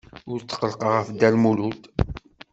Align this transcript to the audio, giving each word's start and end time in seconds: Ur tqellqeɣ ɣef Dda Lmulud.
Ur 0.31 0.39
tqellqeɣ 0.41 0.89
ɣef 0.95 1.07
Dda 1.09 1.29
Lmulud. 1.33 1.81